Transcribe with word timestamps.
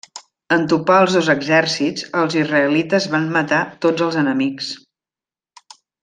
En 0.55 0.63
topar 0.71 0.95
els 1.01 1.17
dos 1.17 1.27
exèrcits, 1.33 2.07
els 2.23 2.37
israelites 2.41 3.07
van 3.15 3.27
matar 3.39 3.59
tots 3.87 4.05
els 4.09 4.17
enemics. 4.27 4.71